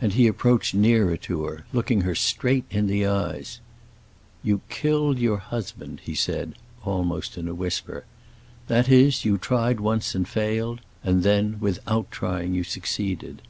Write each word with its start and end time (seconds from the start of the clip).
And 0.00 0.14
he 0.14 0.26
approached 0.28 0.72
nearer 0.72 1.18
to 1.18 1.44
her, 1.44 1.66
looking 1.74 2.00
her 2.08 2.14
straight 2.14 2.64
in 2.70 2.86
the 2.86 3.04
eyes. 3.06 3.60
"You 4.42 4.62
killed 4.70 5.18
your 5.18 5.36
husband," 5.36 6.00
he 6.02 6.14
said, 6.14 6.54
almost 6.86 7.36
in 7.36 7.48
a 7.48 7.54
whisper. 7.54 8.06
"That 8.68 8.88
is, 8.88 9.26
you 9.26 9.36
tried 9.36 9.78
once 9.78 10.14
and 10.14 10.26
failed, 10.26 10.80
and 11.04 11.22
then, 11.22 11.58
without 11.60 12.10
trying, 12.10 12.54
you 12.54 12.64
succeeded." 12.64 13.42